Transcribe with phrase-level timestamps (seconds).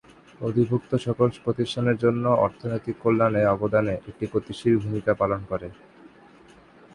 [0.41, 5.67] অধিভুক্ত সকল প্রতিষ্ঠানের জন্য অর্থনৈতিক কল্যাণে অবদানে একটি গতিশীল ভূমিকা পালন করে।